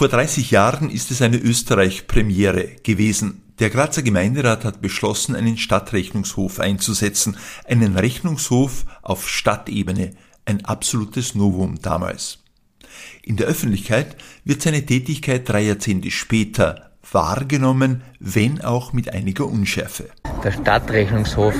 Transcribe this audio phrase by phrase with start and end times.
[0.00, 3.42] Vor 30 Jahren ist es eine Österreich-Premiere gewesen.
[3.58, 7.36] Der Grazer Gemeinderat hat beschlossen, einen Stadtrechnungshof einzusetzen,
[7.68, 10.12] einen Rechnungshof auf Stadtebene,
[10.46, 12.38] ein absolutes Novum damals.
[13.22, 20.08] In der Öffentlichkeit wird seine Tätigkeit drei Jahrzehnte später wahrgenommen, wenn auch mit einiger Unschärfe.
[20.42, 21.54] Der Stadtrechnungshof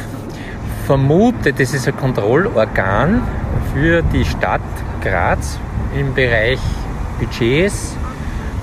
[0.87, 3.21] vermutet, das ist ein Kontrollorgan
[3.75, 4.63] für die Stadt
[5.03, 5.59] Graz
[5.95, 6.59] im Bereich
[7.19, 7.99] Budgets,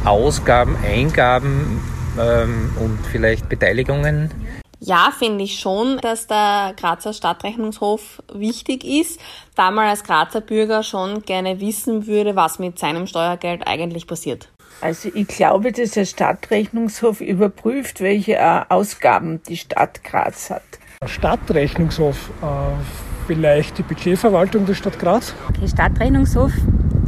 [0.08, 1.82] Ausgaben, Eingaben
[2.20, 4.32] ähm, und vielleicht Beteiligungen?
[4.80, 9.20] Ja, finde ich schon, dass der Grazer Stadtrechnungshof wichtig ist,
[9.56, 14.50] da man als Grazer Bürger schon gerne wissen würde, was mit seinem Steuergeld eigentlich passiert.
[14.80, 20.62] Also ich glaube, dass der Stadtrechnungshof überprüft, welche äh, Ausgaben die Stadt Graz hat.
[21.06, 25.34] Stadtrechnungshof, äh, vielleicht die Budgetverwaltung der Stadt Graz?
[25.50, 26.52] Okay, Stadtrechnungshof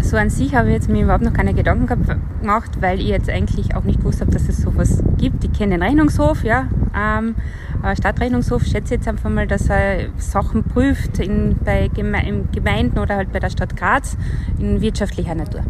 [0.02, 1.88] so an sich habe ich jetzt mir überhaupt noch keine Gedanken
[2.42, 5.44] gemacht, weil ich jetzt eigentlich auch nicht gewusst habe, dass es sowas gibt.
[5.44, 6.68] Ich kenne den Rechnungshof, ja.
[6.96, 7.36] Ähm,
[7.96, 13.32] Stadtrechnungshof schätze jetzt einfach mal, dass er Sachen prüft in, bei Geme Gemeinden oder halt
[13.32, 14.18] bei der Stadt Graz
[14.60, 15.64] in wirtschaftlicher Natur.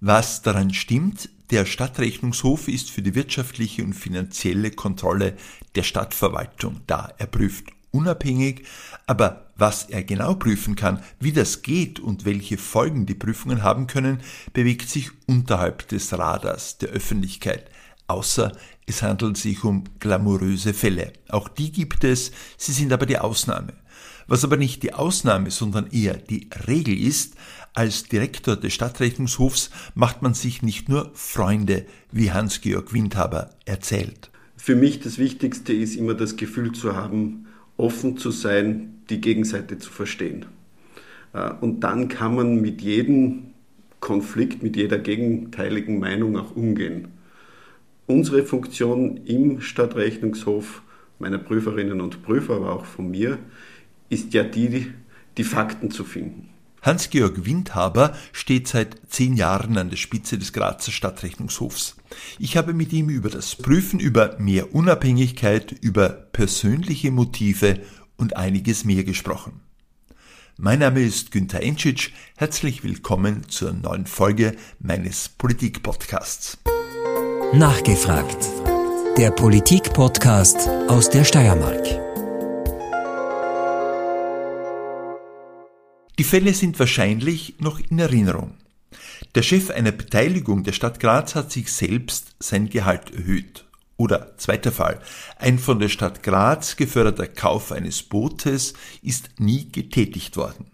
[0.00, 5.34] Was daran stimmt, der Stadtrechnungshof ist für die wirtschaftliche und finanzielle Kontrolle
[5.74, 7.10] der Stadtverwaltung da.
[7.18, 8.66] Er prüft unabhängig,
[9.06, 13.86] aber was er genau prüfen kann, wie das geht und welche Folgen die Prüfungen haben
[13.86, 14.18] können,
[14.52, 17.70] bewegt sich unterhalb des Radars der Öffentlichkeit,
[18.06, 18.52] außer
[18.86, 21.12] es handelt sich um glamouröse Fälle.
[21.28, 23.72] Auch die gibt es, sie sind aber die Ausnahme.
[24.26, 27.34] Was aber nicht die Ausnahme, sondern eher die Regel ist,
[27.74, 34.30] als Direktor des Stadtrechnungshofs macht man sich nicht nur Freunde, wie Hans-Georg Windhaber erzählt.
[34.56, 37.46] Für mich das Wichtigste ist immer das Gefühl zu haben,
[37.76, 40.46] offen zu sein, die Gegenseite zu verstehen.
[41.32, 43.54] Äh, und dann kann man mit jedem
[44.00, 47.08] Konflikt, mit jeder gegenteiligen Meinung auch umgehen.
[48.06, 50.82] Unsere Funktion im Stadtrechnungshof,
[51.18, 53.38] meiner Prüferinnen und Prüfer, aber auch von mir,
[54.10, 54.92] ist ja die,
[55.38, 56.50] die Fakten zu finden.
[56.82, 61.96] Hans-Georg Windhaber steht seit zehn Jahren an der Spitze des Grazer Stadtrechnungshofs.
[62.38, 67.80] Ich habe mit ihm über das Prüfen, über mehr Unabhängigkeit, über persönliche Motive
[68.16, 69.60] und einiges mehr gesprochen.
[70.56, 72.10] Mein Name ist Günther Enschitsch.
[72.36, 76.58] Herzlich willkommen zur neuen Folge meines Politik-Podcasts.
[77.52, 78.38] Nachgefragt.
[79.18, 81.84] Der Politik-Podcast aus der Steiermark.
[86.18, 88.54] Die Fälle sind wahrscheinlich noch in Erinnerung.
[89.34, 93.64] Der Chef einer Beteiligung der Stadt Graz hat sich selbst sein Gehalt erhöht.
[93.96, 95.00] Oder zweiter Fall.
[95.38, 100.66] Ein von der Stadt Graz geförderter Kauf eines Bootes ist nie getätigt worden.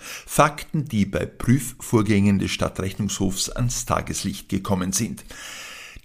[0.00, 5.24] Fakten, die bei Prüfvorgängen des Stadtrechnungshofs ans Tageslicht gekommen sind.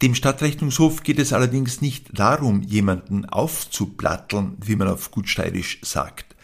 [0.01, 6.35] Dem Stadtrechnungshof geht es allerdings nicht darum, jemanden aufzuplatteln, wie man auf gut steirisch sagt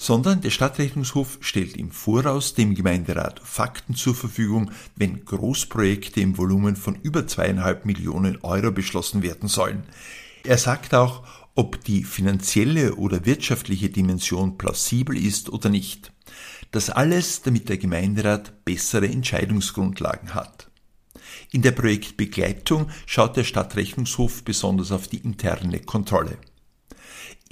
[0.00, 6.74] sondern der Stadtrechnungshof stellt im Voraus dem Gemeinderat Fakten zur Verfügung, wenn Großprojekte im Volumen
[6.74, 9.82] von über zweieinhalb Millionen Euro beschlossen werden sollen.
[10.42, 11.22] Er sagt auch,
[11.54, 16.12] ob die finanzielle oder wirtschaftliche Dimension plausibel ist oder nicht.
[16.70, 20.70] Das alles, damit der Gemeinderat bessere Entscheidungsgrundlagen hat.
[21.52, 26.38] In der Projektbegleitung schaut der Stadtrechnungshof besonders auf die interne Kontrolle.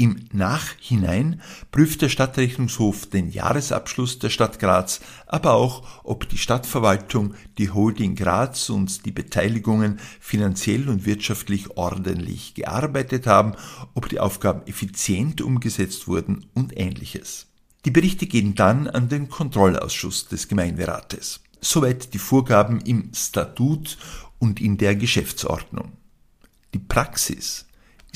[0.00, 1.42] Im Nachhinein
[1.72, 8.14] prüft der Stadtrechnungshof den Jahresabschluss der Stadt Graz, aber auch, ob die Stadtverwaltung, die Holding
[8.14, 13.54] Graz und die Beteiligungen finanziell und wirtschaftlich ordentlich gearbeitet haben,
[13.94, 17.48] ob die Aufgaben effizient umgesetzt wurden und ähnliches.
[17.84, 21.40] Die Berichte gehen dann an den Kontrollausschuss des Gemeinderates.
[21.60, 23.98] Soweit die Vorgaben im Statut
[24.38, 25.90] und in der Geschäftsordnung.
[26.72, 27.67] Die Praxis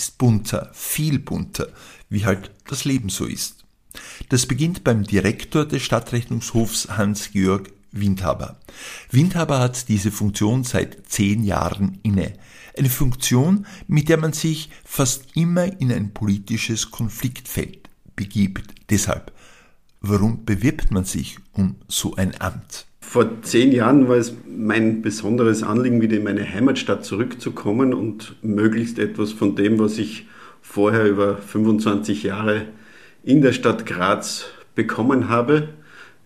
[0.02, 1.68] ist bunter, viel bunter,
[2.08, 3.64] wie halt das Leben so ist.
[4.30, 8.58] Das beginnt beim Direktor des Stadtrechnungshofs Hans-Georg Windhaber.
[9.10, 12.32] Windhaber hat diese Funktion seit zehn Jahren inne.
[12.76, 18.74] Eine Funktion, mit der man sich fast immer in ein politisches Konfliktfeld begibt.
[18.90, 19.30] Deshalb,
[20.00, 22.86] warum bewirbt man sich um so ein Amt?
[23.02, 28.98] Vor zehn Jahren war es mein besonderes Anliegen, wieder in meine Heimatstadt zurückzukommen und möglichst
[28.98, 30.28] etwas von dem, was ich
[30.62, 32.62] vorher über 25 Jahre
[33.22, 35.68] in der Stadt Graz bekommen habe,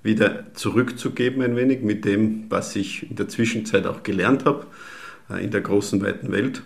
[0.05, 4.67] wieder zurückzugeben ein wenig mit dem, was ich in der Zwischenzeit auch gelernt habe
[5.29, 6.63] äh, in der großen weiten Welt.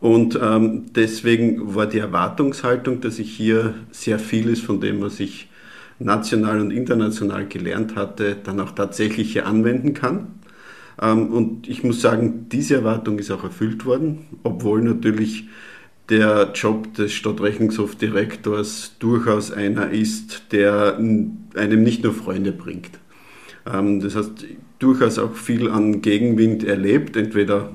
[0.00, 5.48] Und ähm, deswegen war die Erwartungshaltung, dass ich hier sehr vieles von dem, was ich
[5.98, 10.38] national und international gelernt hatte, dann auch tatsächlich hier anwenden kann.
[11.00, 15.48] Ähm, und ich muss sagen, diese Erwartung ist auch erfüllt worden, obwohl natürlich
[16.08, 22.90] der Job des Stadtrechnungshofdirektors durchaus einer ist, der einem nicht nur Freunde bringt.
[23.66, 24.46] Ähm, das heißt,
[24.78, 27.70] durchaus auch viel an Gegenwind erlebt, entweder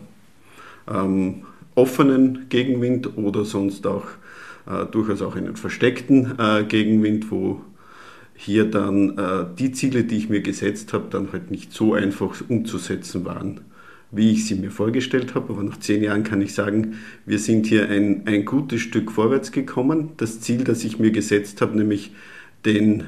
[0.91, 1.43] ähm,
[1.75, 4.05] offenen Gegenwind oder sonst auch
[4.67, 7.61] äh, durchaus auch einen versteckten äh, Gegenwind, wo
[8.35, 12.41] hier dann äh, die Ziele, die ich mir gesetzt habe, dann halt nicht so einfach
[12.47, 13.61] umzusetzen waren,
[14.11, 15.53] wie ich sie mir vorgestellt habe.
[15.53, 16.95] Aber nach zehn Jahren kann ich sagen,
[17.25, 20.11] wir sind hier ein, ein gutes Stück vorwärts gekommen.
[20.17, 22.11] Das Ziel, das ich mir gesetzt habe, nämlich
[22.65, 23.03] den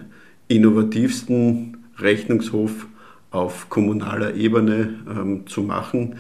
[0.47, 2.87] innovativsten Rechnungshof
[3.31, 6.15] auf kommunaler Ebene ähm, zu machen,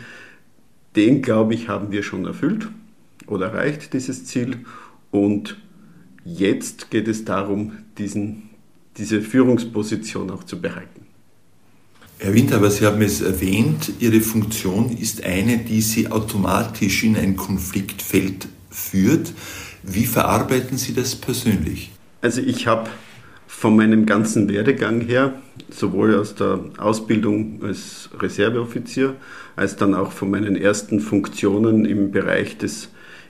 [0.95, 2.69] den, glaube ich, haben wir schon erfüllt
[3.27, 4.57] oder erreicht, dieses Ziel.
[5.11, 5.57] Und
[6.23, 8.44] jetzt geht es darum, diesen,
[8.97, 11.05] diese Führungsposition auch zu behalten.
[12.17, 17.17] Herr Winter, aber Sie haben es erwähnt, Ihre Funktion ist eine, die Sie automatisch in
[17.17, 19.33] ein Konfliktfeld führt.
[19.83, 21.91] Wie verarbeiten Sie das persönlich?
[22.21, 22.89] Also ich habe
[23.47, 25.33] von meinem ganzen Werdegang her,
[25.69, 29.15] sowohl aus der Ausbildung als Reserveoffizier,
[29.55, 32.89] als dann auch von meinen ersten Funktionen im Bereich des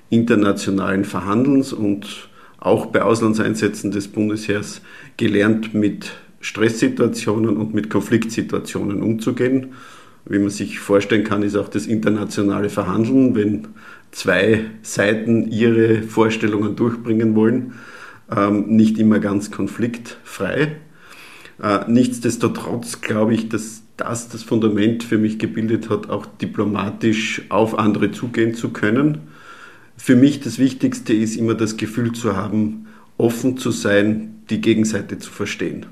[0.09, 2.29] internationalen Verhandelns und
[2.65, 4.81] auch bei Auslandseinsätzen des Bundesheers
[5.17, 9.73] gelernt, mit Stresssituationen und mit Konfliktsituationen umzugehen.
[10.25, 13.67] Wie man sich vorstellen kann, ist auch das internationale Verhandeln, wenn
[14.11, 17.73] zwei Seiten ihre Vorstellungen durchbringen wollen,
[18.35, 20.77] ähm, nicht immer ganz konfliktfrei.
[21.61, 27.77] Äh, nichtsdestotrotz glaube ich, dass das das Fundament für mich gebildet hat, auch diplomatisch auf
[27.77, 29.34] andere zugehen zu können.
[29.97, 32.87] Für mich das Wichtigste ist immer das Gefühl zu haben,
[33.17, 35.85] offen zu sein, die Gegenseite zu verstehen.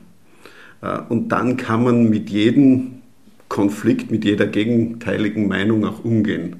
[0.82, 3.02] Äh, und dann kann man mit jedem
[3.50, 6.58] Konflikt, mit jeder gegenteiligen Meinung auch umgehen.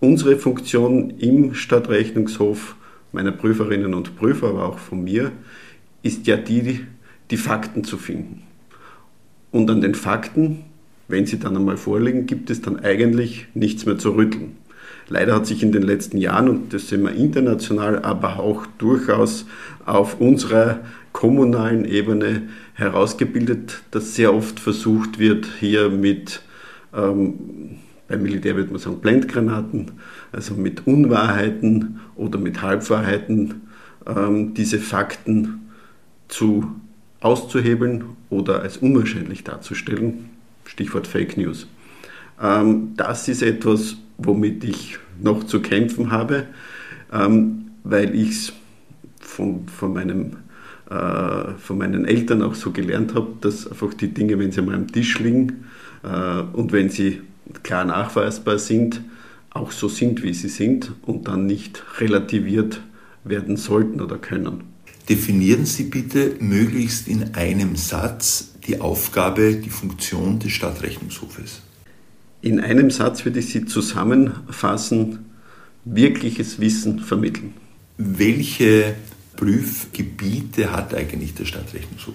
[0.00, 2.76] Unsere Funktion im Stadtrechnungshof
[3.12, 5.32] meiner Prüferinnen und Prüfer, aber auch von mir,
[6.02, 6.80] ist ja die,
[7.30, 8.42] die Fakten zu finden.
[9.50, 10.64] Und an den Fakten,
[11.08, 14.56] wenn sie dann einmal vorliegen, gibt es dann eigentlich nichts mehr zu rütteln.
[15.08, 19.46] Leider hat sich in den letzten Jahren, und das sehen wir international, aber auch durchaus
[19.86, 20.80] auf unserer
[21.12, 22.42] kommunalen Ebene
[22.74, 26.42] herausgebildet, dass sehr oft versucht wird, hier mit,
[26.94, 29.92] ähm, beim Militär würde man sagen, Blendgranaten,
[30.30, 33.62] also mit Unwahrheiten oder mit Halbwahrheiten,
[34.06, 35.70] ähm, diese Fakten
[36.28, 36.70] zu
[37.20, 40.30] auszuhebeln oder als unwahrscheinlich darzustellen.
[40.64, 41.66] Stichwort Fake News.
[42.40, 46.46] Ähm, das ist etwas, womit ich noch zu kämpfen habe,
[47.12, 48.52] ähm, weil ich es
[49.20, 49.96] von, von,
[50.90, 54.74] äh, von meinen Eltern auch so gelernt habe, dass einfach die Dinge, wenn sie mal
[54.74, 55.64] am Tisch liegen
[56.02, 57.22] äh, und wenn sie
[57.62, 59.00] klar nachweisbar sind,
[59.50, 62.80] auch so sind, wie sie sind und dann nicht relativiert
[63.24, 64.64] werden sollten oder können.
[65.08, 71.62] Definieren Sie bitte möglichst in einem Satz die Aufgabe, die Funktion des Stadtrechnungshofes.
[72.48, 75.18] In einem Satz würde ich sie zusammenfassen,
[75.84, 77.52] wirkliches Wissen vermitteln.
[77.98, 78.94] Welche
[79.36, 82.14] Prüfgebiete hat eigentlich der Stadtrechnungshof?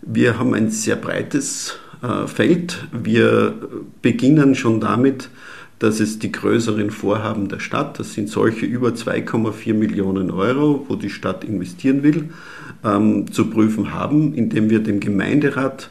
[0.00, 2.86] Wir haben ein sehr breites äh, Feld.
[2.92, 3.52] Wir
[4.00, 5.28] beginnen schon damit,
[5.80, 10.94] dass es die größeren Vorhaben der Stadt, das sind solche über 2,4 Millionen Euro, wo
[10.94, 12.30] die Stadt investieren will,
[12.84, 15.90] ähm, zu prüfen haben, indem wir dem Gemeinderat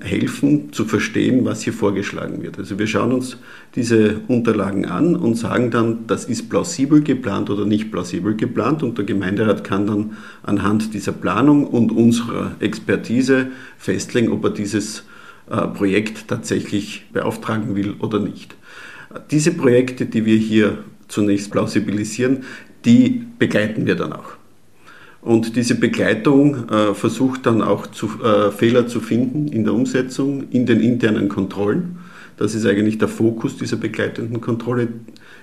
[0.00, 2.58] helfen zu verstehen, was hier vorgeschlagen wird.
[2.58, 3.38] Also wir schauen uns
[3.74, 8.98] diese Unterlagen an und sagen dann, das ist plausibel geplant oder nicht plausibel geplant und
[8.98, 13.48] der Gemeinderat kann dann anhand dieser Planung und unserer Expertise
[13.78, 15.04] festlegen, ob er dieses
[15.50, 18.54] äh, Projekt tatsächlich beauftragen will oder nicht.
[19.30, 22.44] Diese Projekte, die wir hier zunächst plausibilisieren,
[22.84, 24.41] die begleiten wir dann auch.
[25.22, 30.48] Und diese Begleitung äh, versucht dann auch zu, äh, Fehler zu finden in der Umsetzung,
[30.50, 31.98] in den internen Kontrollen.
[32.36, 34.88] Das ist eigentlich der Fokus dieser begleitenden Kontrolle,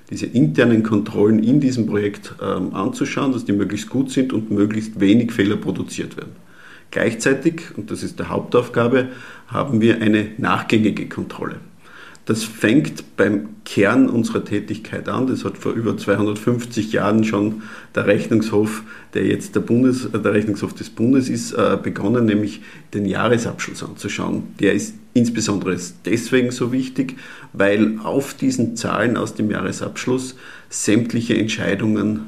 [0.09, 4.99] diese internen Kontrollen in diesem Projekt ähm, anzuschauen, dass die möglichst gut sind und möglichst
[4.99, 6.35] wenig Fehler produziert werden.
[6.91, 9.07] Gleichzeitig, und das ist die Hauptaufgabe,
[9.47, 11.55] haben wir eine nachgängige Kontrolle.
[12.29, 15.25] Das fängt beim Kern unserer Tätigkeit an.
[15.25, 17.63] Das hat vor über 250 Jahren schon
[17.95, 18.83] der Rechnungshof,
[19.15, 22.61] der jetzt der, Bundes, äh, der Rechnungshof des Bundes ist, äh, begonnen, nämlich
[22.93, 24.43] den Jahresabschluss anzuschauen.
[24.59, 27.15] Der ist insbesondere deswegen so wichtig,
[27.53, 30.35] weil auf diesen Zahlen aus dem Jahresabschluss
[30.69, 32.27] sämtliche Entscheidungen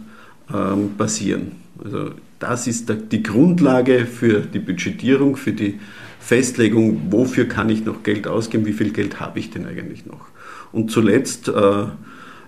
[0.51, 1.51] ähm, basieren.
[1.84, 5.79] Also das ist die Grundlage für die Budgetierung, für die
[6.22, 10.28] Festlegung, wofür kann ich noch Geld ausgeben, wie viel Geld habe ich denn eigentlich noch.
[10.72, 11.86] Und zuletzt, äh,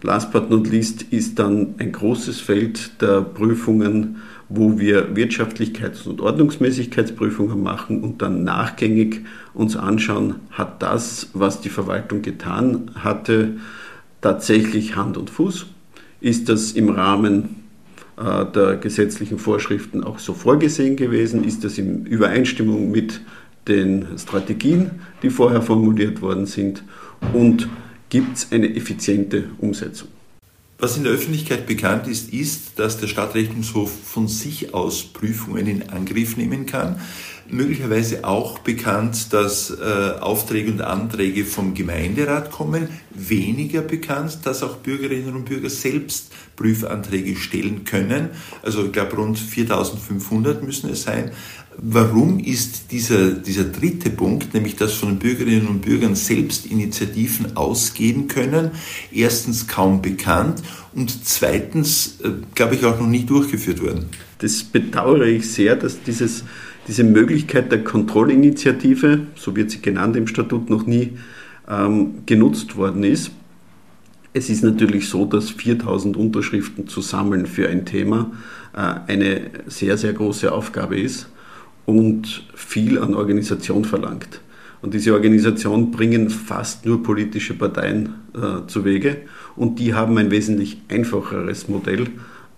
[0.03, 6.22] last but not least, ist dann ein großes Feld der Prüfungen, wo wir Wirtschaftlichkeits- und
[6.22, 9.22] Ordnungsmäßigkeitsprüfungen machen und dann nachgängig
[9.53, 13.56] uns anschauen, hat das, was die Verwaltung getan hatte,
[14.22, 15.65] tatsächlich Hand und Fuß?
[16.22, 17.63] Ist das im Rahmen
[18.18, 21.44] äh, der gesetzlichen Vorschriften auch so vorgesehen gewesen?
[21.44, 23.22] Ist das in Übereinstimmung mit
[23.67, 24.91] den Strategien,
[25.22, 26.84] die vorher formuliert worden sind?
[27.34, 27.70] Und
[28.10, 30.10] gibt es eine effiziente Umsetzung?
[30.84, 35.89] Was in der Öffentlichkeit bekannt ist, ist, dass der Stadtrechnungshof von sich aus Prüfungen in
[35.89, 37.00] Angriff nehmen kann.
[37.50, 42.88] Möglicherweise auch bekannt, dass äh, Aufträge und Anträge vom Gemeinderat kommen.
[43.12, 48.29] Weniger bekannt, dass auch Bürgerinnen und Bürger selbst Prüfanträge stellen können.
[48.62, 51.31] Also ich glaube rund 4500 müssen es sein.
[51.77, 58.27] Warum ist dieser, dieser dritte Punkt, nämlich dass von Bürgerinnen und Bürgern selbst Initiativen ausgehen
[58.27, 58.71] können,
[59.12, 60.62] erstens kaum bekannt
[60.93, 64.05] und zweitens, äh, glaube ich, auch noch nicht durchgeführt worden?
[64.38, 66.43] Das bedauere ich sehr, dass dieses,
[66.88, 71.18] diese Möglichkeit der Kontrollinitiative, so wird sie genannt im Statut, noch nie
[71.70, 73.32] ähm, genutzt worden ist.
[74.34, 78.32] Es ist natürlich so, dass 4000 Unterschriften zu sammeln für ein Thema
[78.74, 81.28] äh, eine sehr, sehr große Aufgabe ist
[81.86, 84.42] und viel an Organisation verlangt.
[84.82, 89.18] Und diese Organisation bringen fast nur politische Parteien äh, zu Wege
[89.56, 92.08] und die haben ein wesentlich einfacheres Modell,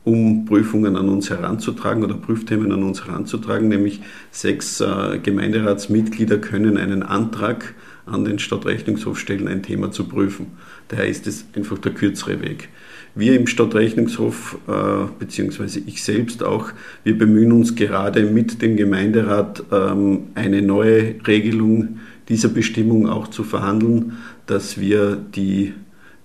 [0.06, 6.78] um Prüfungen an uns heranzutragen oder Prüfthemen an uns heranzutragen, nämlich sechs äh, Gemeinderatsmitglieder können
[6.78, 7.74] einen Antrag
[8.06, 10.52] an den Stadtrechnungshof stellen, ein Thema zu prüfen.
[10.90, 12.70] Daher ist es einfach der kürzere Weg.
[13.16, 16.70] Wir im Stadtrechnungshof, äh, beziehungsweise ich selbst auch,
[17.04, 23.44] wir bemühen uns gerade mit dem Gemeinderat ähm, eine neue Regelung dieser Bestimmung auch zu
[23.44, 25.74] verhandeln, dass wir die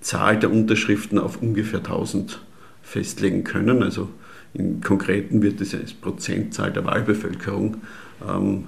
[0.00, 2.42] Zahl der Unterschriften auf ungefähr 1000
[2.90, 3.82] festlegen können.
[3.82, 4.08] Also
[4.52, 7.78] im Konkreten wird es als Prozentzahl der Wahlbevölkerung
[8.28, 8.64] ähm,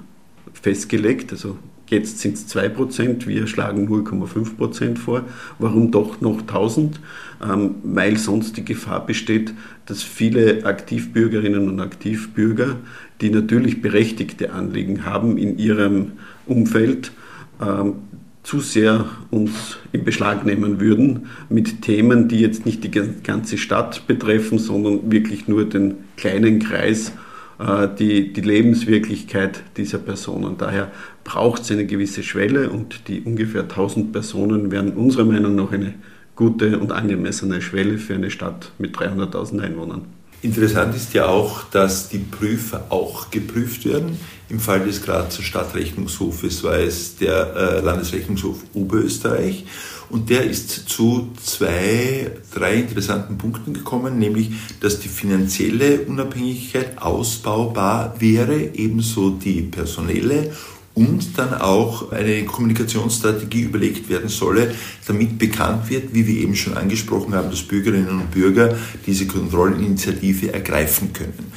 [0.52, 1.32] festgelegt.
[1.32, 1.58] Also
[1.92, 5.26] Jetzt sind es 2%, wir schlagen 0,5% vor.
[5.58, 6.98] Warum doch noch 1000?
[7.46, 9.52] Ähm, weil sonst die Gefahr besteht,
[9.84, 12.76] dass viele Aktivbürgerinnen und Aktivbürger,
[13.20, 16.12] die natürlich berechtigte Anliegen haben in ihrem
[16.46, 17.12] Umfeld,
[17.60, 17.96] ähm,
[18.42, 24.06] zu sehr uns in Beschlag nehmen würden mit Themen, die jetzt nicht die ganze Stadt
[24.06, 27.12] betreffen, sondern wirklich nur den kleinen Kreis
[27.58, 30.56] äh, die, die Lebenswirklichkeit dieser Personen.
[30.58, 30.90] Daher
[31.24, 35.94] braucht es eine gewisse Schwelle und die ungefähr 1000 Personen wären unserer Meinung nach eine
[36.34, 40.06] gute und angemessene Schwelle für eine Stadt mit 300.000 Einwohnern.
[40.42, 44.18] Interessant ist ja auch, dass die Prüfer auch geprüft werden.
[44.48, 49.64] Im Fall des Grazer Stadtrechnungshofes war es der äh, Landesrechnungshof Oberösterreich
[50.10, 58.16] und der ist zu zwei, drei interessanten Punkten gekommen, nämlich, dass die finanzielle Unabhängigkeit ausbaubar
[58.18, 60.52] wäre, ebenso die personelle
[60.94, 64.74] und dann auch eine Kommunikationsstrategie überlegt werden solle,
[65.06, 70.52] damit bekannt wird, wie wir eben schon angesprochen haben, dass Bürgerinnen und Bürger diese Kontrollinitiative
[70.52, 71.52] ergreifen können.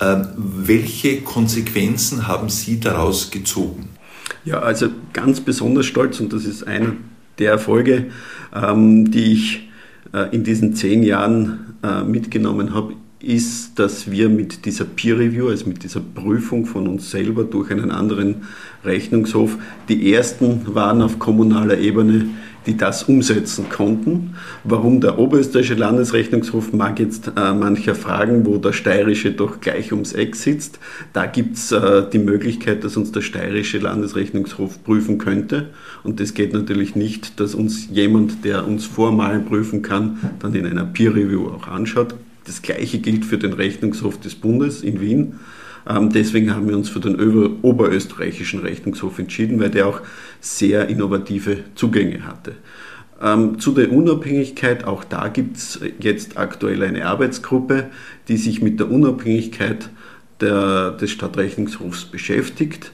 [0.00, 3.88] Ähm, welche Konsequenzen haben Sie daraus gezogen?
[4.44, 6.92] Ja, also ganz besonders stolz und das ist einer
[7.38, 8.06] der Erfolge,
[8.54, 9.68] ähm, die ich
[10.12, 12.94] äh, in diesen zehn Jahren äh, mitgenommen habe,
[13.26, 17.70] ist, dass wir mit dieser Peer Review, also mit dieser Prüfung von uns selber durch
[17.70, 18.42] einen anderen
[18.84, 19.56] Rechnungshof,
[19.88, 22.26] die ersten waren auf kommunaler Ebene,
[22.66, 24.34] die das umsetzen konnten.
[24.64, 30.12] Warum der Oberösterreichische Landesrechnungshof mag jetzt äh, mancher fragen, wo der Steirische doch gleich ums
[30.12, 30.78] Eck sitzt.
[31.12, 35.68] Da gibt es äh, die Möglichkeit, dass uns der Steirische Landesrechnungshof prüfen könnte.
[36.02, 40.66] Und das geht natürlich nicht, dass uns jemand, der uns formal prüfen kann, dann in
[40.66, 42.14] einer Peer Review auch anschaut.
[42.46, 45.40] Das Gleiche gilt für den Rechnungshof des Bundes in Wien.
[45.88, 47.16] Ähm, deswegen haben wir uns für den
[47.62, 50.00] oberösterreichischen Rechnungshof entschieden, weil der auch
[50.40, 52.54] sehr innovative Zugänge hatte.
[53.22, 57.86] Ähm, zu der Unabhängigkeit, auch da gibt es jetzt aktuell eine Arbeitsgruppe,
[58.28, 59.88] die sich mit der Unabhängigkeit
[60.40, 62.92] der, des Stadtrechnungshofs beschäftigt.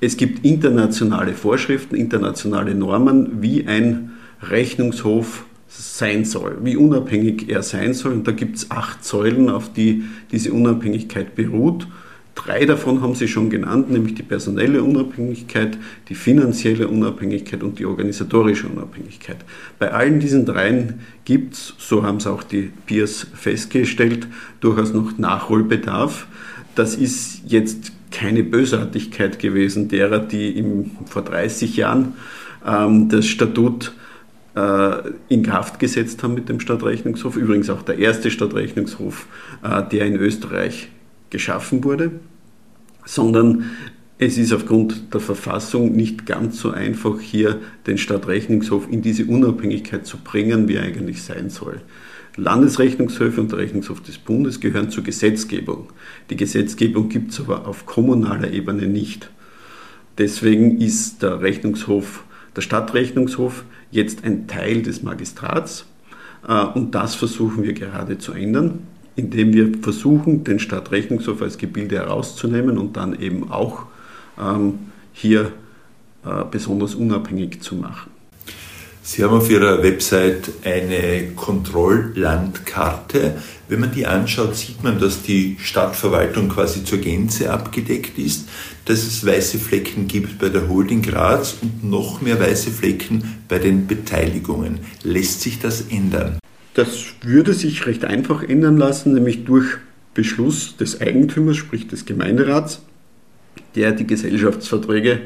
[0.00, 4.12] Es gibt internationale Vorschriften, internationale Normen, wie ein
[4.42, 5.45] Rechnungshof
[5.76, 8.12] sein soll, wie unabhängig er sein soll.
[8.12, 11.86] Und da gibt es acht Säulen, auf die diese Unabhängigkeit beruht.
[12.34, 15.78] Drei davon haben Sie schon genannt, nämlich die personelle Unabhängigkeit,
[16.10, 19.38] die finanzielle Unabhängigkeit und die organisatorische Unabhängigkeit.
[19.78, 24.28] Bei allen diesen dreien gibt es, so haben es auch die Peers festgestellt,
[24.60, 26.26] durchaus noch Nachholbedarf.
[26.74, 32.14] das ist jetzt keine Bösartigkeit gewesen derer, die im, vor 30 Jahren
[32.66, 33.92] ähm, das Statut
[35.28, 37.36] in Kraft gesetzt haben mit dem Stadtrechnungshof.
[37.36, 39.26] Übrigens auch der erste Stadtrechnungshof,
[39.62, 40.88] äh, der in Österreich
[41.28, 42.12] geschaffen wurde,
[43.04, 43.64] sondern
[44.18, 50.06] es ist aufgrund der Verfassung nicht ganz so einfach, hier den Stadtrechnungshof in diese Unabhängigkeit
[50.06, 51.82] zu bringen, wie er eigentlich sein soll.
[52.36, 55.88] Landesrechnungshöfe und der Rechnungshof des Bundes gehören zur Gesetzgebung.
[56.30, 59.30] Die Gesetzgebung gibt es aber auf kommunaler Ebene nicht.
[60.16, 65.86] Deswegen ist der Rechnungshof, der Stadtrechnungshof jetzt ein Teil des Magistrats
[66.46, 68.80] äh, und das versuchen wir gerade zu ändern,
[69.16, 73.86] indem wir versuchen, den Stadtrechnungshof als Gebilde herauszunehmen und dann eben auch
[74.40, 74.78] ähm,
[75.12, 75.52] hier
[76.24, 78.10] äh, besonders unabhängig zu machen.
[79.08, 83.36] Sie haben auf Ihrer Website eine Kontrolllandkarte.
[83.68, 88.48] Wenn man die anschaut, sieht man, dass die Stadtverwaltung quasi zur Gänze abgedeckt ist,
[88.84, 93.60] dass es weiße Flecken gibt bei der Holding Graz und noch mehr weiße Flecken bei
[93.60, 94.80] den Beteiligungen.
[95.04, 96.40] Lässt sich das ändern?
[96.74, 99.68] Das würde sich recht einfach ändern lassen, nämlich durch
[100.14, 102.82] Beschluss des Eigentümers, sprich des Gemeinderats,
[103.76, 105.20] der die Gesellschaftsverträge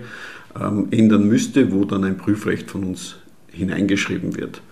[0.54, 3.16] ähm, ändern müsste, wo dann ein Prüfrecht von uns
[3.52, 4.62] hineingeschrieben wird.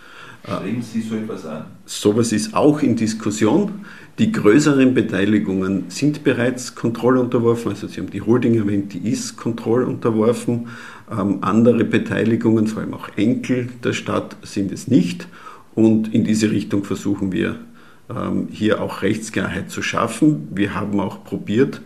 [0.45, 1.65] Streben Sie so etwas an?
[1.85, 3.85] Sowas ist auch in Diskussion.
[4.19, 7.73] Die größeren Beteiligungen sind bereits kontrollunterworfen.
[7.73, 10.69] Also Sie haben die Holding erwähnt, die ist kontrollunterworfen.
[11.11, 15.29] Ähm, andere Beteiligungen, vor allem auch Enkel der Stadt, sind es nicht.
[15.75, 17.57] Und in diese Richtung versuchen wir
[18.11, 20.49] ähm, hier auch Rechtsklarheit zu schaffen.
[20.51, 21.81] Wir haben auch probiert,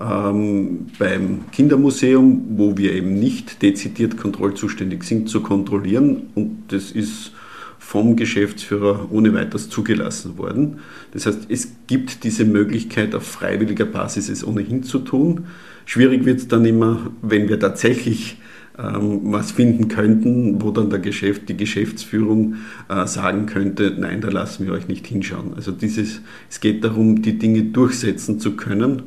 [0.00, 6.28] ähm, beim Kindermuseum, wo wir eben nicht dezidiert kontrollzuständig sind, zu kontrollieren.
[6.34, 7.32] Und das ist
[7.78, 10.78] vom Geschäftsführer ohne weiteres zugelassen worden.
[11.12, 15.46] Das heißt, es gibt diese Möglichkeit, auf freiwilliger Basis es ohnehin zu tun.
[15.84, 18.38] Schwierig wird es dann immer, wenn wir tatsächlich
[18.78, 22.56] ähm, was finden könnten, wo dann der Geschäft, die Geschäftsführung
[22.88, 25.54] äh, sagen könnte, nein, da lassen wir euch nicht hinschauen.
[25.54, 29.04] Also dieses, es geht darum, die Dinge durchsetzen zu können.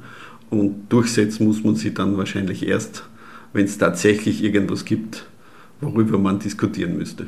[0.49, 3.03] Und durchsetzen muss man sie dann wahrscheinlich erst,
[3.53, 5.25] wenn es tatsächlich irgendwas gibt,
[5.81, 7.27] worüber man diskutieren müsste.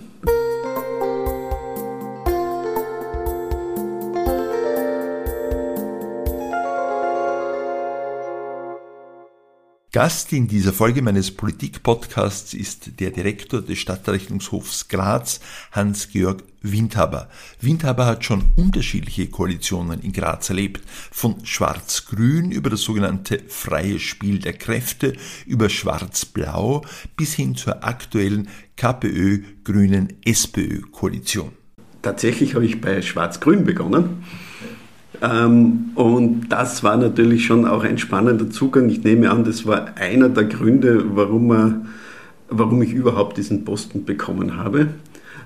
[9.94, 15.42] Gast in dieser Folge meines Politik-Podcasts ist der Direktor des Stadtrechnungshofs Graz,
[15.74, 17.28] Hans-Georg Windhaber.
[17.60, 24.40] Windhaber hat schon unterschiedliche Koalitionen in Graz erlebt, von Schwarz-Grün über das sogenannte freie Spiel
[24.40, 25.12] der Kräfte,
[25.46, 26.86] über Schwarz-Blau
[27.18, 31.52] bis hin zur aktuellen KPÖ-Grünen SPÖ-Koalition.
[32.02, 34.24] Tatsächlich habe ich bei Schwarz-Grün begonnen
[35.22, 38.90] und das war natürlich schon auch ein spannender Zugang.
[38.90, 41.82] Ich nehme an, das war einer der Gründe, warum, er,
[42.50, 44.88] warum ich überhaupt diesen Posten bekommen habe.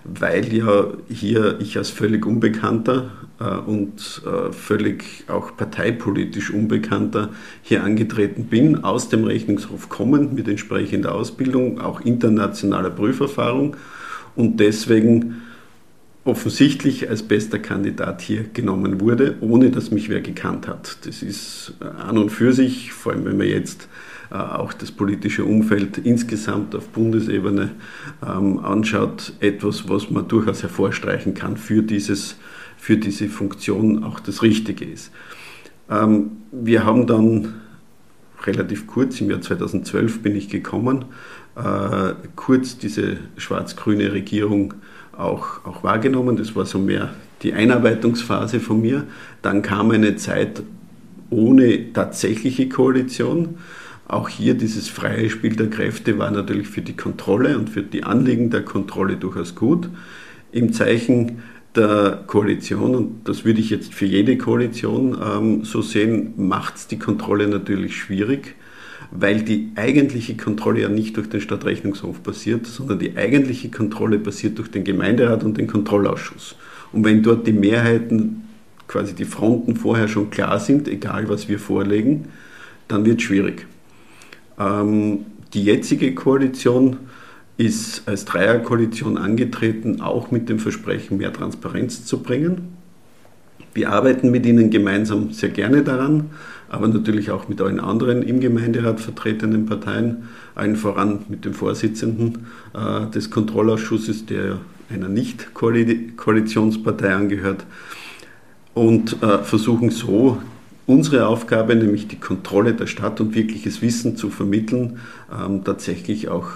[0.06, 3.10] Weil ja hier ich als völlig Unbekannter
[3.40, 10.48] äh, und äh, völlig auch parteipolitisch Unbekannter hier angetreten bin, aus dem Rechnungshof kommend mit
[10.48, 13.76] entsprechender Ausbildung, auch internationaler Prüferfahrung
[14.36, 15.42] und deswegen
[16.26, 20.98] offensichtlich als bester Kandidat hier genommen wurde, ohne dass mich wer gekannt hat.
[21.06, 23.88] Das ist äh, an und für sich, vor allem wenn man jetzt
[24.32, 27.72] äh, auch das politische Umfeld insgesamt auf Bundesebene
[28.28, 32.38] ähm, anschaut, etwas, was man durchaus hervorstreichen kann für, dieses,
[32.76, 35.12] für diese Funktion auch das Richtige ist.
[35.92, 37.54] Ähm, wir haben dann
[38.44, 41.06] relativ kurz, im Jahr 2012 bin ich gekommen,
[41.56, 44.74] äh, kurz diese schwarz-grüne Regierung
[45.18, 46.38] auch, auch wahrgenommen.
[46.38, 49.06] Das war so mehr die Einarbeitungsphase von mir.
[49.42, 50.64] Dann kam eine Zeit
[51.30, 53.56] ohne tatsächliche Koalition.
[54.08, 58.04] Auch hier dieses freie Spiel der Kräfte war natürlich für die Kontrolle und für die
[58.04, 59.90] Anliegen der Kontrolle durchaus gut.
[60.52, 61.44] Im Zeichen
[61.76, 66.88] der Koalition, und das würde ich jetzt für jede Koalition ähm, so sehen, macht es
[66.88, 68.56] die Kontrolle natürlich schwierig
[69.12, 74.58] weil die eigentliche Kontrolle ja nicht durch den Stadtrechnungshof passiert, sondern die eigentliche Kontrolle passiert
[74.58, 76.56] durch den Gemeinderat und den Kontrollausschuss.
[76.92, 78.44] Und wenn dort die Mehrheiten,
[78.88, 82.26] quasi die Fronten vorher schon klar sind, egal was wir vorlegen,
[82.88, 83.66] dann wird es schwierig.
[84.60, 86.98] Ähm, die jetzige Koalition
[87.58, 92.76] ist als Dreierkoalition angetreten, auch mit dem Versprechen, mehr Transparenz zu bringen.
[93.74, 96.30] Wir arbeiten mit ihnen gemeinsam sehr gerne daran
[96.76, 102.48] aber natürlich auch mit allen anderen im Gemeinderat vertretenen Parteien, allen voran mit dem Vorsitzenden
[102.74, 104.60] äh, des Kontrollausschusses, der
[104.90, 107.66] einer Nicht-Koalitionspartei angehört,
[108.74, 110.42] und äh, versuchen so
[110.86, 115.00] unsere Aufgabe, nämlich die Kontrolle der Stadt und wirkliches Wissen zu vermitteln,
[115.34, 116.50] ähm, tatsächlich auch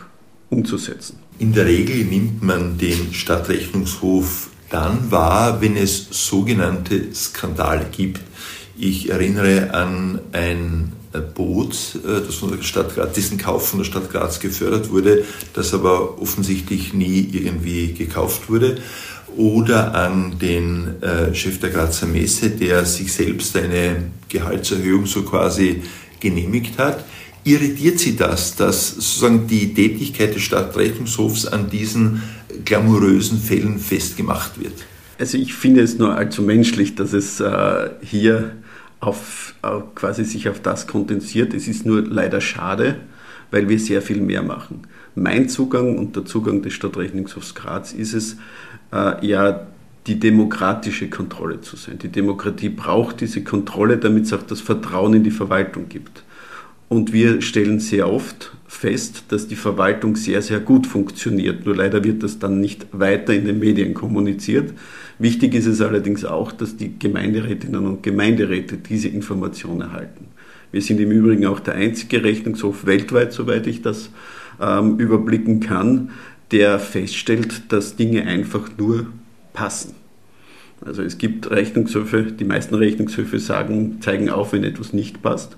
[0.49, 1.17] umzusetzen.
[1.39, 8.21] In der Regel nimmt man den Stadtrechnungshof dann wahr, wenn es sogenannte Skandale gibt.
[8.81, 10.93] Ich erinnere an ein
[11.35, 15.25] Boot, äh, das von der Stadt Graz, dessen Kauf von der Stadt Graz gefördert wurde,
[15.53, 18.77] das aber offensichtlich nie irgendwie gekauft wurde.
[19.35, 25.83] Oder an den äh, Chef der Grazer Messe, der sich selbst eine Gehaltserhöhung so quasi
[26.21, 27.03] genehmigt hat.
[27.43, 32.23] Irritiert Sie das, dass sozusagen die Tätigkeit des Stadtrechnungshofs an diesen
[32.63, 34.85] glamourösen Fällen festgemacht wird?
[35.17, 38.53] Also ich finde es nur allzu menschlich, dass es äh, hier
[38.99, 41.53] auf, auf, quasi sich auf das kondensiert.
[41.53, 42.97] Es ist nur leider schade,
[43.51, 44.81] weil wir sehr viel mehr machen.
[45.15, 48.37] Mein Zugang und der Zugang des Stadtrechnungshofs Graz ist es,
[48.91, 49.67] äh, ja
[50.07, 51.99] die demokratische Kontrolle zu sein.
[51.99, 56.23] Die Demokratie braucht diese Kontrolle, damit es auch das Vertrauen in die Verwaltung gibt.
[56.89, 61.65] Und wir stellen sehr oft fest, dass die Verwaltung sehr, sehr gut funktioniert.
[61.65, 64.73] Nur leider wird das dann nicht weiter in den Medien kommuniziert.
[65.19, 70.25] Wichtig ist es allerdings auch, dass die Gemeinderätinnen und Gemeinderäte diese Information erhalten.
[70.71, 74.09] Wir sind im Übrigen auch der einzige Rechnungshof weltweit, soweit ich das
[74.59, 76.09] ähm, überblicken kann,
[76.51, 79.07] der feststellt, dass Dinge einfach nur
[79.53, 79.93] passen.
[80.83, 85.57] Also es gibt Rechnungshöfe, die meisten Rechnungshöfe sagen, zeigen auf, wenn etwas nicht passt.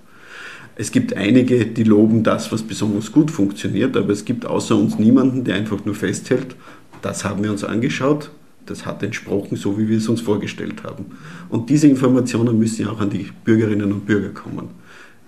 [0.75, 4.97] Es gibt einige, die loben das, was besonders gut funktioniert, aber es gibt außer uns
[4.97, 6.55] niemanden, der einfach nur festhält,
[7.01, 8.31] das haben wir uns angeschaut,
[8.65, 11.05] das hat entsprochen, so wie wir es uns vorgestellt haben.
[11.49, 14.69] Und diese Informationen müssen ja auch an die Bürgerinnen und Bürger kommen.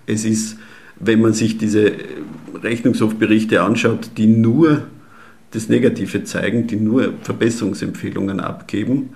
[0.06, 0.58] Es ist,
[1.00, 1.94] wenn man sich diese
[2.62, 4.84] Rechnungshofberichte anschaut, die nur
[5.52, 9.10] das Negative zeigen, die nur Verbesserungsempfehlungen abgeben,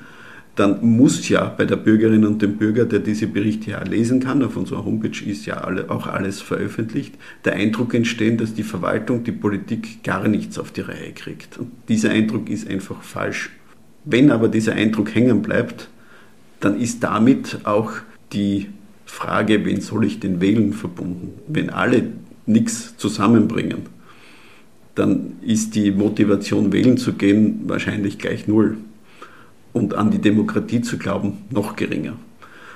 [0.57, 4.41] dann muss ja bei der Bürgerin und dem Bürger, der diese Berichte ja lesen kann,
[4.43, 7.13] auf unserer Homepage ist ja alle, auch alles veröffentlicht,
[7.45, 11.59] der Eindruck entstehen, dass die Verwaltung, die Politik gar nichts auf die Reihe kriegt.
[11.59, 13.51] Und dieser Eindruck ist einfach falsch.
[14.03, 15.89] Wenn aber dieser Eindruck hängen bleibt,
[16.59, 17.91] dann ist damit auch
[18.33, 18.67] die
[19.05, 21.33] Frage, wen soll ich denn wählen, verbunden.
[21.47, 22.03] Wenn alle
[22.47, 23.83] nichts zusammenbringen,
[24.95, 28.77] dann ist die Motivation, wählen zu gehen, wahrscheinlich gleich null.
[29.73, 32.13] Und an die Demokratie zu glauben, noch geringer.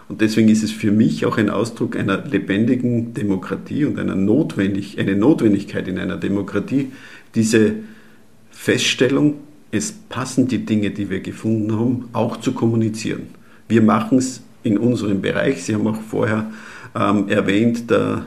[0.07, 4.99] Und deswegen ist es für mich auch ein Ausdruck einer lebendigen Demokratie und einer Notwendig
[4.99, 6.91] eine Notwendigkeit in einer Demokratie,
[7.33, 7.75] diese
[8.51, 9.35] Feststellung,
[9.71, 13.27] es passen die Dinge, die wir gefunden haben, auch zu kommunizieren.
[13.69, 15.63] Wir machen es in unserem Bereich.
[15.63, 16.51] Sie haben auch vorher
[16.93, 18.25] ähm, erwähnt, der,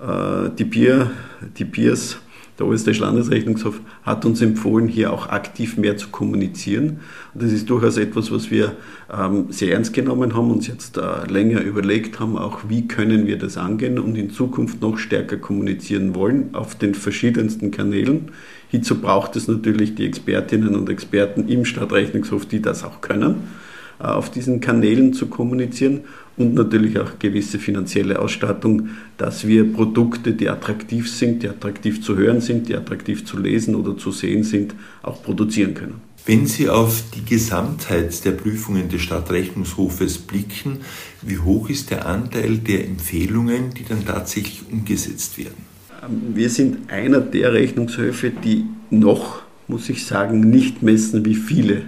[0.00, 1.10] äh, die, Bier,
[1.58, 2.16] die Biers,
[2.60, 7.00] der Österreichische Landesrechnungshof hat uns empfohlen, hier auch aktiv mehr zu kommunizieren.
[7.32, 8.76] Und das ist durchaus etwas, was wir
[9.12, 13.38] ähm, sehr ernst genommen haben, uns jetzt äh, länger überlegt haben, auch wie können wir
[13.38, 18.30] das angehen und in Zukunft noch stärker kommunizieren wollen auf den verschiedensten Kanälen.
[18.68, 23.36] Hierzu braucht es natürlich die Expertinnen und Experten im Stadtrechnungshof, die das auch können,
[23.98, 26.02] äh, auf diesen Kanälen zu kommunizieren
[26.40, 32.16] und natürlich auch gewisse finanzielle Ausstattung, dass wir Produkte, die attraktiv sind, die attraktiv zu
[32.16, 36.00] hören sind, die attraktiv zu lesen oder zu sehen sind, auch produzieren können.
[36.26, 40.78] Wenn Sie auf die Gesamtheit der Prüfungen des Stadtrechnungshofes blicken,
[41.22, 45.64] wie hoch ist der Anteil der Empfehlungen, die dann tatsächlich umgesetzt werden?
[46.34, 51.82] Wir sind einer der Rechnungshöfe, die noch, muss ich sagen, nicht messen, wie viele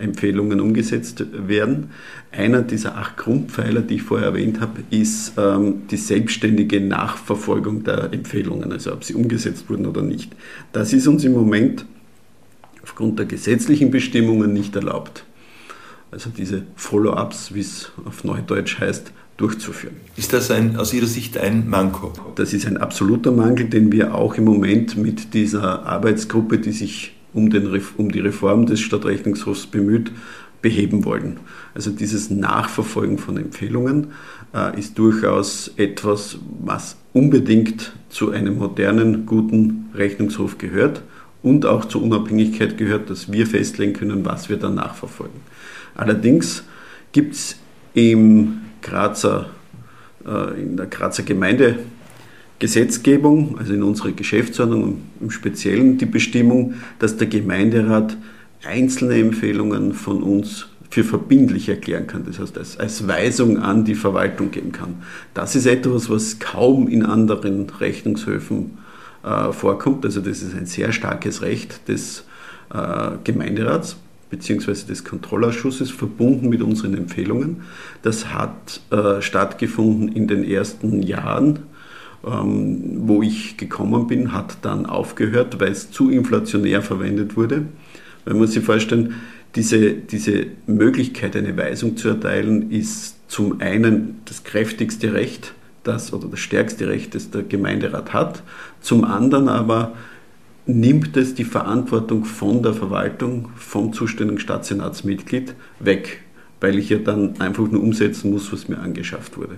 [0.00, 1.90] Empfehlungen umgesetzt werden.
[2.32, 8.12] Einer dieser acht Grundpfeiler, die ich vorher erwähnt habe, ist ähm, die selbstständige Nachverfolgung der
[8.12, 10.32] Empfehlungen, also ob sie umgesetzt wurden oder nicht.
[10.72, 11.84] Das ist uns im Moment
[12.82, 15.24] aufgrund der gesetzlichen Bestimmungen nicht erlaubt.
[16.10, 19.96] Also diese Follow-ups, wie es auf Neudeutsch heißt, durchzuführen.
[20.16, 22.12] Ist das ein, aus Ihrer Sicht ein Manko?
[22.34, 27.16] Das ist ein absoluter Mangel, den wir auch im Moment mit dieser Arbeitsgruppe, die sich
[27.32, 30.12] um, den, um die Reform des Stadtrechnungshofs bemüht,
[30.62, 31.38] beheben wollen.
[31.74, 34.08] Also dieses Nachverfolgen von Empfehlungen
[34.54, 41.02] äh, ist durchaus etwas, was unbedingt zu einem modernen, guten Rechnungshof gehört
[41.42, 45.40] und auch zur Unabhängigkeit gehört, dass wir festlegen können, was wir dann nachverfolgen.
[45.94, 46.64] Allerdings
[47.12, 47.56] gibt es
[47.94, 49.50] im Grazer,
[50.26, 51.22] äh, in der Grazer
[52.60, 58.16] Gemeindegesetzgebung, also in unserer Geschäftsordnung im Speziellen, die Bestimmung, dass der Gemeinderat
[58.64, 63.94] einzelne Empfehlungen von uns für verbindlich erklären kann, das heißt als, als Weisung an die
[63.94, 64.96] Verwaltung geben kann.
[65.34, 68.78] Das ist etwas, was kaum in anderen Rechnungshöfen
[69.22, 70.04] äh, vorkommt.
[70.04, 72.24] Also das ist ein sehr starkes Recht des
[72.74, 73.96] äh, Gemeinderats.
[74.30, 74.86] bzw.
[74.86, 77.62] des Kontrollausschusses verbunden mit unseren Empfehlungen.
[78.02, 81.60] Das hat äh, stattgefunden in den ersten Jahren,
[82.26, 87.64] ähm, wo ich gekommen bin, hat dann aufgehört, weil es zu inflationär verwendet wurde.
[88.26, 89.14] Man muss sich vorstellen,
[89.54, 96.28] diese, diese Möglichkeit, eine Weisung zu erteilen, ist zum einen das kräftigste Recht, das oder
[96.28, 98.42] das stärkste Recht, das der Gemeinderat hat,
[98.80, 99.94] zum anderen aber
[100.66, 106.20] nimmt es die Verantwortung von der Verwaltung, vom zuständigen Stadtsenatsmitglied weg,
[106.60, 109.56] weil ich ja dann einfach nur umsetzen muss, was mir angeschafft wurde.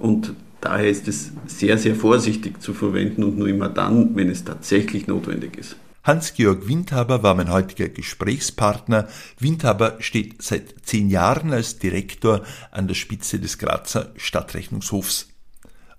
[0.00, 4.44] Und daher ist es sehr, sehr vorsichtig zu verwenden und nur immer dann, wenn es
[4.44, 5.76] tatsächlich notwendig ist.
[6.02, 9.06] Hans-Georg Windhaber war mein heutiger Gesprächspartner.
[9.38, 15.28] Windhaber steht seit zehn Jahren als Direktor an der Spitze des Grazer Stadtrechnungshofs.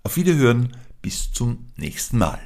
[0.04, 2.40] Auf Wiederhören, bis zum nächsten Mal.